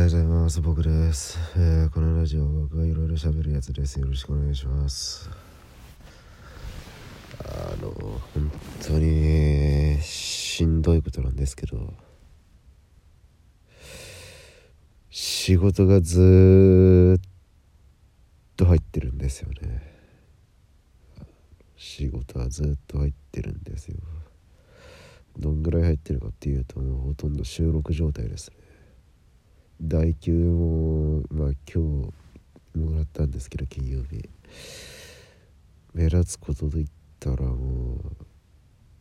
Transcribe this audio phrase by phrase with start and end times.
[0.00, 0.60] はようございます。
[0.62, 1.38] 僕です。
[1.56, 4.00] えーこのラジオは僕がいろいろ喋るやつです。
[4.00, 5.28] よろしくお願いします。
[7.44, 7.90] あの、
[8.32, 8.50] 本
[8.82, 11.92] 当にしんどいことなんですけど、
[15.10, 17.20] 仕事がずーっ
[18.56, 19.82] と入ってるんですよね。
[21.76, 23.96] 仕事はずっと入ってるんですよ。
[25.38, 28.69] どんぐらい入ってるかっていうと、もうほとんど収録状態ですね。
[29.82, 32.10] 代休もまあ今
[32.74, 34.28] 日もらったんですけど金曜日。
[35.94, 36.86] 目立つことといっ
[37.18, 37.94] たらも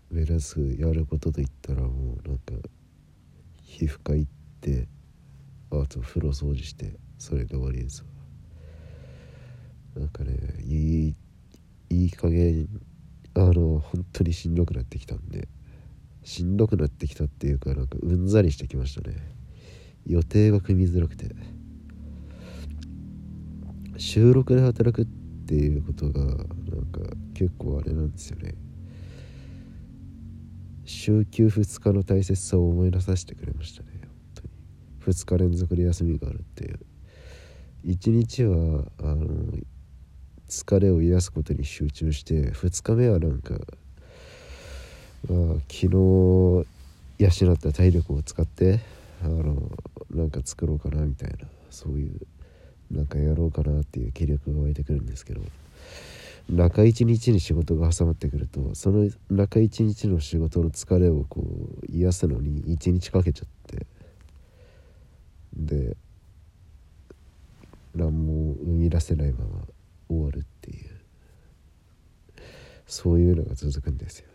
[0.10, 2.54] う目立つやることといったらもうなんか
[3.62, 4.88] 皮膚科行って
[5.70, 8.06] あと風呂掃除してそれで終わりです
[9.96, 10.02] わ。
[10.02, 11.16] なんかねいい
[11.90, 12.70] いい加減
[13.34, 15.50] あの本当にしんどくなってきたんで
[16.24, 19.39] しんどくなってきたっていうかなんかうんざりしてきましたね。
[20.06, 21.30] 予定が組みづらくて
[23.98, 25.06] 収録で働くっ
[25.46, 27.02] ていうことがなんか
[27.34, 28.56] 結構あれなんですよね。
[30.86, 33.90] 週休2日の大切さを思い出させてくれましたね。
[34.02, 34.42] 本当
[35.10, 35.14] に。
[35.16, 36.80] 2日連続で休みがあるっていう。
[37.86, 39.28] 1日はあの
[40.48, 43.54] 疲れを癒すことに集中して2日目はなんか、
[45.30, 46.66] まあ、昨日養
[47.54, 48.80] った体力を使って
[50.30, 51.38] なんか作ろうかなみたいな
[51.72, 52.22] そういう
[52.92, 55.42] なんかやろうかなっていう気力が湧いてくるんですけど
[56.50, 63.88] 中一日に仕事が挟まってくるとその中一日の仕事の疲れをこう癒すのに一日かけちゃって
[65.56, 65.98] で
[67.96, 69.64] 何も生み出せないまま
[70.08, 70.90] 終わるっていう
[72.86, 74.28] そういうのが続くんですよ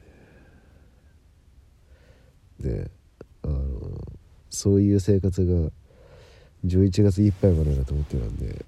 [2.60, 2.80] ね。
[2.80, 2.90] で
[3.42, 4.14] あの
[4.54, 5.70] そういう生活が
[6.64, 8.64] 11月いっぱいまでだと思ってたんで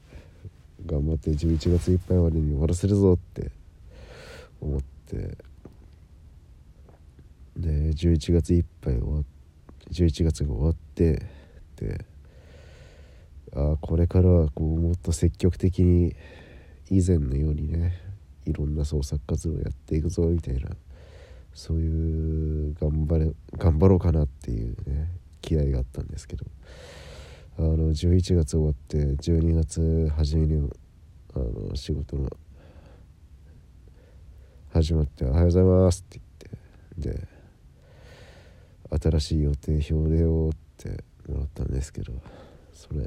[0.85, 3.51] 頑張って11月いっぱいまでに終わらせるぞって
[4.61, 5.37] 思って。
[7.57, 9.25] で11月いっぱい終わっ
[9.91, 11.23] 11月が終わって
[11.77, 12.05] で
[13.55, 16.15] ああこれからはこうもっと積極的に
[16.91, 18.01] 以前のようにね
[18.45, 20.71] いろんな創作活動をやっていくぞみたいな
[21.55, 25.11] そういう頑張れ頑張ろうかなっていうね
[25.41, 26.45] 気合があったんですけど。
[27.59, 30.71] あの11月終わって12月初めに
[31.35, 32.29] あの仕事の
[34.75, 36.21] 始まって「おはようございます」って
[37.01, 37.29] 言ってで
[39.11, 41.03] 新しい予定表でよって
[41.33, 42.13] もらったんですけど
[42.75, 43.07] それ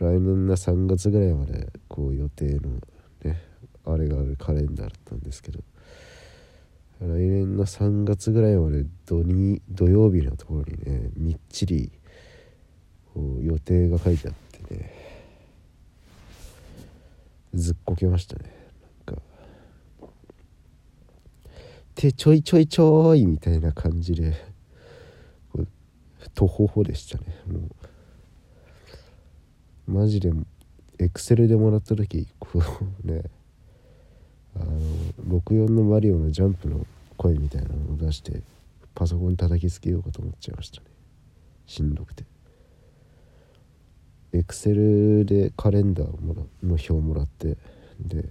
[0.00, 2.78] 来年の3月ぐらいまでこう予定の
[3.24, 3.40] ね
[3.86, 5.60] あれがあるカレンダーだったんですけど
[7.00, 11.90] 来年の3月ぐらいまで土に土曜日のところにねみっちり
[13.56, 14.92] 予定が書いてあってね。
[17.54, 18.52] ずっこけましたね。
[19.06, 19.22] なんか。
[21.94, 24.34] 手ちょいちょいちょいみたいな感じで
[26.34, 27.24] とほほでしたね。
[27.46, 27.60] も
[29.88, 29.90] う。
[29.90, 30.32] マジで
[30.98, 32.60] エクセルでもらった時こ
[33.04, 33.22] うね。
[34.54, 36.86] あの64のマリオのジャンプの
[37.16, 38.42] 声みたいなのを出して
[38.94, 40.86] パソコン叩きつけようかと思っちゃいましたね。
[41.66, 42.35] しんどくて。
[44.36, 47.56] エクセルでカレンダーをもらの表をもらって
[47.98, 48.28] で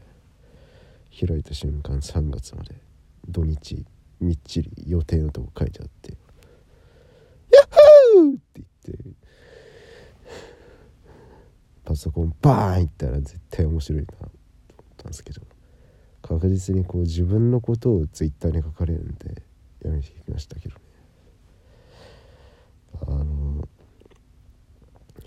[1.27, 2.75] 開いた瞬間3月まで
[3.27, 3.83] 土日
[4.19, 6.13] みっちり予定のとこ書いてあって
[7.51, 7.67] 「ヤッ
[8.21, 9.15] ホー!」って言って
[11.83, 14.31] パソコンバーンいったら絶対面白いなと思っ
[14.97, 15.41] たんですけど
[16.21, 19.41] 確実にこう自分のことをツイッターに書かれるんで
[19.83, 20.81] やめてきましたけどね
[23.01, 23.67] あの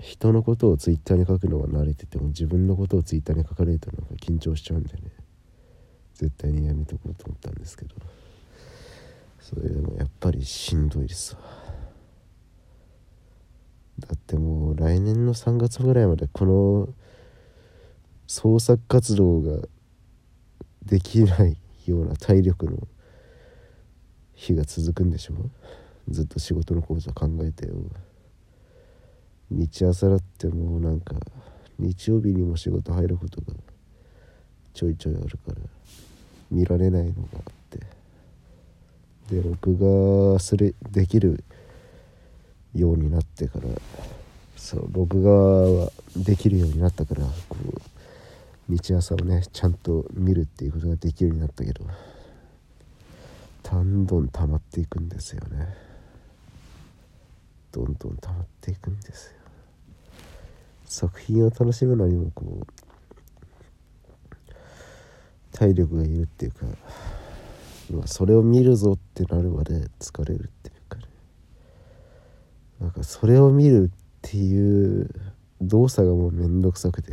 [0.00, 5.02] 人のことをツイッターに書くのは慣れてても自分のことをツイッターに書かれるとなんか緊張しちゃうんでね。
[6.14, 7.94] 絶対にやめとこうと思ったんですけど。
[9.40, 11.40] それでもやっぱりしんどいですわ。
[13.98, 16.88] だってもう来年の3月ぐらいまでこの
[18.26, 19.66] 創作活動が
[20.84, 21.56] できない
[21.86, 22.86] ような体力の
[24.34, 25.34] 日が続くんでしょ。
[26.08, 27.74] ずっと仕事のこと考えてよ。
[29.50, 31.14] 日朝だってもうなんか
[31.78, 33.54] 日曜日にも仕事入ることが
[34.74, 35.56] ちょいちょいあるから
[36.50, 37.48] 見られないのがあって。
[39.30, 39.76] で録
[40.32, 41.44] 画するできる
[42.74, 43.68] ようになってから
[44.56, 47.80] そう録画はできるようになったからこう
[48.72, 51.84] 日朝をねちゃんと見るっていうことができるようになったけど
[53.70, 55.68] どんどん溜まっていくんですよね。
[57.70, 59.37] どんどん溜まっていくんですよ。
[60.88, 62.66] 作品を楽しむのにもこう
[65.52, 66.66] 体力がいるっていうか、
[67.92, 71.04] まあ、それを見るぞってなるまで疲れるっていうかね。
[72.80, 75.10] なんかそれを見るっていう
[75.60, 77.12] 動作がもうめんどくさくて。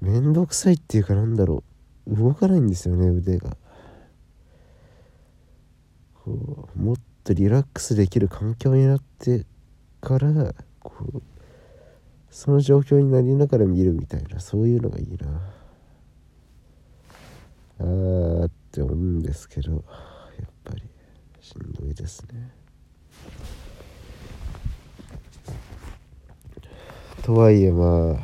[0.00, 1.62] めんどくさいっていうかなんだろ
[2.06, 2.16] う。
[2.16, 3.56] 動かないんですよね腕が。
[6.24, 9.46] こうもっとリラックスできる環境になって
[10.00, 11.22] からこう
[12.34, 15.40] その状況になりながら見るみたいなそういうのがいいな。
[17.78, 19.82] あーって思うんですけどやっ
[20.64, 20.82] ぱり。
[21.40, 22.50] しんどいですね。
[27.22, 28.18] とはいえま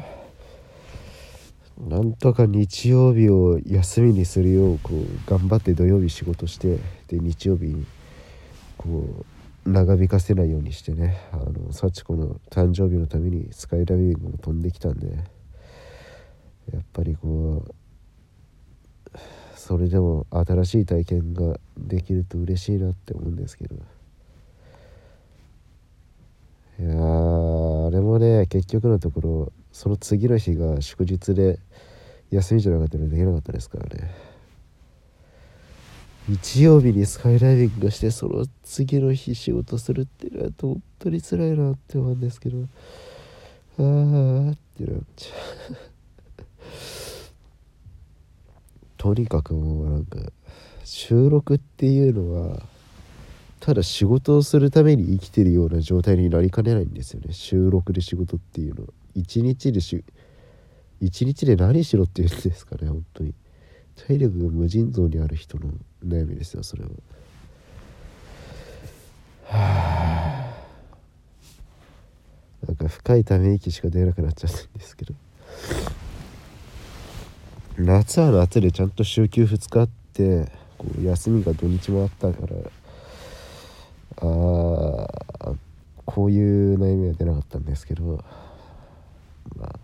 [1.78, 7.86] あなんとか日曜日を休みにするようこう頑張って土曜日仕事してで日曜日に
[8.76, 15.08] こう長引かせないようにしてねあの幸子の誕生日のためにスカイダイビングも飛んできたんで
[16.72, 17.74] やっぱりこう
[19.54, 23.76] それでも新しい体験ができると嬉しいなって思うんですけど。
[26.80, 26.94] いやあ
[27.90, 31.58] れもね結局のところその次の日が祝日で
[32.30, 34.29] 休みじゃなかったのでできなかったですからね。
[36.30, 42.58] 日曜日にスカイダイビングしてその次の日仕事するっていうのは本当に辛いなって思うんですけど。
[43.78, 45.34] ああってなっちゃ
[45.72, 45.76] う。
[48.96, 50.18] とにかくもうなんか
[50.84, 52.62] 収録っていうのは
[53.58, 57.32] ただ仕事をするために生きてるような状態になりかねないんですよね。
[57.32, 58.88] 収録で仕事っていうのは。
[59.16, 60.04] 一日でし
[61.00, 63.34] 一日で何しろっていうんですかね本当に。
[63.96, 65.70] 体力が無尽蔵にある人の
[66.04, 66.90] 悩みですよそれは。
[69.44, 70.52] は
[72.62, 72.66] あ。
[72.66, 75.14] なんか深いため息しか出なくなっちゃったんですけど。
[77.78, 82.56] 夏は夏でちゃんと週休2日あってこう休みが土日もあったから
[84.16, 85.56] あー
[86.04, 88.22] こういう悩みは出なかったんですけど
[89.56, 89.76] まあ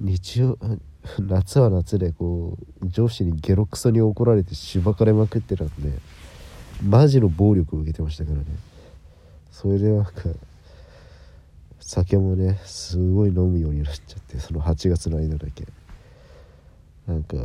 [0.00, 0.56] 日曜
[1.20, 5.72] 夏は夏でこう上司にゲロクソに怒られてしばかれまくってたんで
[6.82, 8.44] マジの暴力を受けてましたからね。
[9.50, 10.12] それでなんか
[11.80, 15.66] 酒もねすごい飲むようになっちゃってその8月の間だけ。
[17.06, 17.36] なんか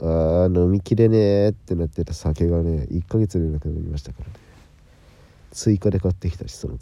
[0.00, 4.32] あー飲みきれねえってなってた酒がね1ヶ月でなくなりましたからね。
[5.52, 6.78] 追加で買ってきたしその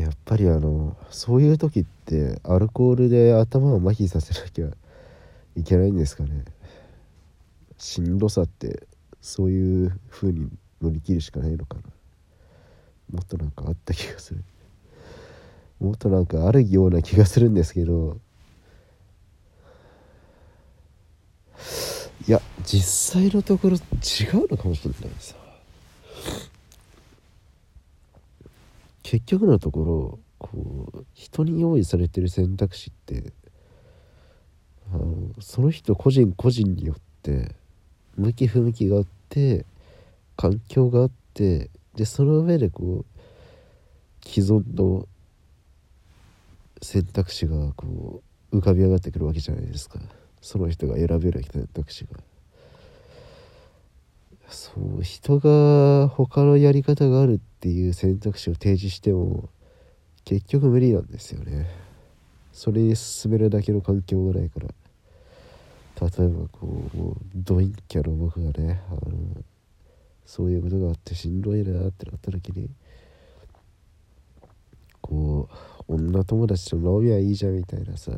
[0.00, 4.66] やっぱりあのそういう時ってアルコールで頭を麻痺させなきゃ
[5.56, 6.44] いけないんですかね。
[7.78, 8.86] しんどさって
[9.20, 10.48] そういう風に
[10.82, 11.82] 乗り切るしかないのかな。
[13.12, 14.44] もっとなんかあった気がする。
[15.80, 18.18] もっとなんかあるような気がするんですけど。
[22.26, 25.34] いや実際のところ違うのかもしれないさ。
[29.08, 33.32] 結局のところこう人に用意されてる選択肢って
[34.92, 37.54] あのその人個人個人によって
[38.18, 39.64] 向き不向きがあって
[40.36, 45.08] 環境があってでその上でこう既存の
[46.82, 48.22] 選択肢がこ
[48.52, 49.98] う浮かび上がってくるわけじゃないですか。
[50.42, 52.10] その人が選べる選択肢が。
[54.48, 59.48] そう人が他のやり方があるっていう選択肢を提示しても
[60.24, 61.66] 結局無理なんですよね。
[62.52, 64.68] それに進めるだけの環境がないから。
[66.00, 69.00] 例えばこううドインキャの僕がねあの
[70.24, 72.70] そういうことがあってしんどいなってなった時に
[75.00, 75.48] こ
[75.88, 78.12] う女友達と飲みはいいじゃんみたいなさ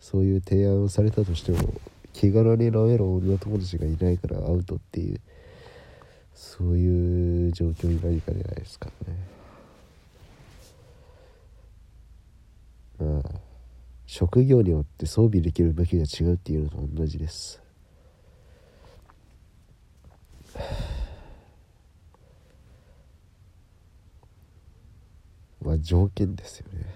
[0.00, 1.74] そういう提案をされたとしても
[2.14, 5.20] 気軽に飲める女友達がいないからアウトっていう
[6.32, 8.92] そういう状況になりかねないですかね。
[12.98, 13.22] まあ
[14.06, 17.60] 職業によって装備できる武器が違うっていうのと同じです。
[25.60, 26.86] まあ条件ですよね。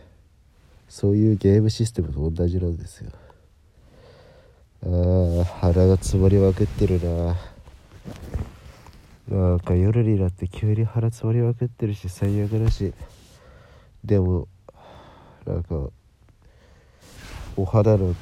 [0.88, 3.10] そういうゲームシステムと同じなんですよ。
[4.84, 7.36] あー腹が詰まりまくってるな。
[9.28, 12.94] なんか夜になって急に腹詰まりまくってるし最悪だし。
[14.04, 14.48] でも
[15.44, 15.90] なんか
[17.56, 18.14] お肌の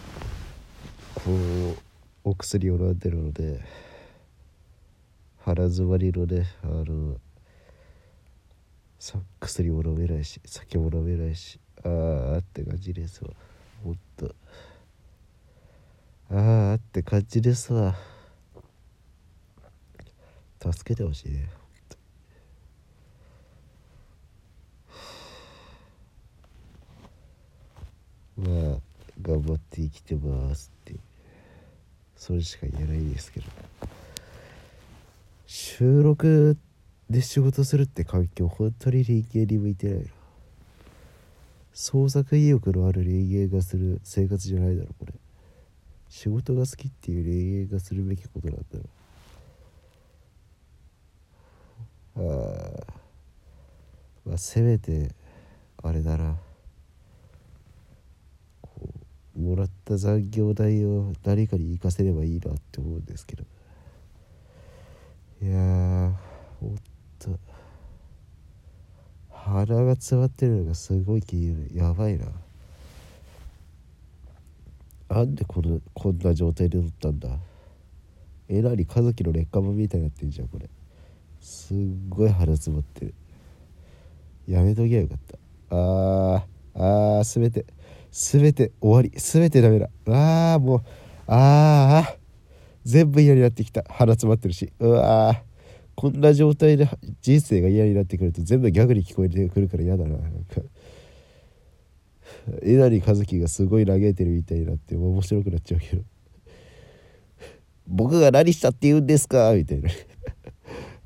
[1.14, 1.76] こう
[2.24, 3.60] お薬を飲んでるので
[5.44, 7.18] 腹詰まりのねあの
[9.38, 13.30] 薬も飲めないし酒も飲めないしああって感じですわ。
[13.84, 14.34] ほんと。
[16.96, 17.94] って感じですわ
[20.58, 21.50] 助けてほしいね。
[28.38, 28.80] まあ
[29.20, 30.98] 頑張って生きてますって。
[32.16, 33.46] それしか言えないですけど。
[35.46, 36.56] 収録
[37.10, 40.04] で仕事するって環境本当に人間に向いてないな。
[41.74, 45.12] 創作意欲のある人間がする生活じゃないだろこれ。
[46.08, 48.88] 仕事が好きっていう人間がするべきことなんだろ
[52.18, 52.20] あ
[52.88, 52.94] あ
[54.24, 55.14] まあせめて
[55.82, 56.36] あれだな。
[58.62, 58.70] こ
[59.36, 63.44] うもらった残業代を誰かに生かせればいいなって思うんですけど。
[65.42, 66.12] いやー
[66.60, 66.76] ほん
[67.18, 67.38] と。
[69.30, 71.76] 鼻が詰まってるのがすごい気になる。
[71.76, 72.26] やばいな。
[75.08, 77.28] なんでこのこんな状態で撮ったんだ？
[78.48, 80.68] えなに和樹の劣化版みたいになってんじゃんこれ。
[81.40, 81.76] すっ
[82.08, 83.06] ごい鼻詰まって。
[83.06, 83.14] る
[84.46, 85.76] やめときゃよかった。
[85.76, 86.82] あー
[87.18, 87.66] あーすべて
[88.10, 89.18] すべて終わり。
[89.18, 89.88] すべてダメだ。
[90.06, 90.82] あーもう
[91.26, 92.16] あー
[92.84, 93.84] 全部嫌になってきた。
[93.88, 94.72] 鼻詰まってるし。
[94.78, 95.38] うわー
[95.94, 96.88] こんな状態で
[97.22, 100.60] 人生が嫌になってくると全部ギャグに聞こえてくるから嫌だななんか。
[102.62, 106.02] えなりかずきがすごい嘆いてるみたいになって面白くなっちゃうけど。
[107.88, 109.90] 僕が何したって言うんですかみたいな。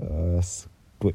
[0.00, 1.14] あーすっごい。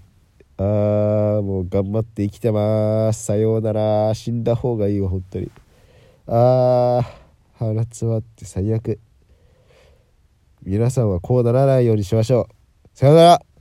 [0.57, 3.25] あーもう頑張って生きてます。
[3.25, 4.13] さようなら。
[4.13, 5.49] 死んだ方がいいわ本当に。
[6.27, 7.25] あー
[7.57, 8.99] 鼻詰まって最悪。
[10.63, 12.89] 皆さんはこうならないようにしましょう。
[12.93, 13.54] さようなら。